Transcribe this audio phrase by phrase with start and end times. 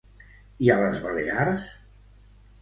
[0.67, 1.67] I a les Balears?